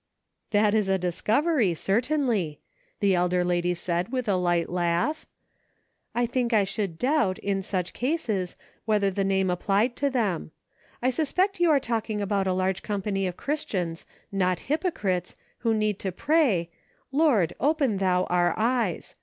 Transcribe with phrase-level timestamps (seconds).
[0.57, 2.59] "That is a discovery, certainly,"
[3.01, 5.27] the elder lady said, with a light laugh;
[5.69, 10.49] *' I think I should doubt, in such cases, whether the name applied to them.
[11.03, 15.99] I suspect you are talking about a large company of Christians, not hypocrites, who need
[15.99, 16.71] to pray,—
[17.11, 19.13] 'Lord, open thou our eyes.'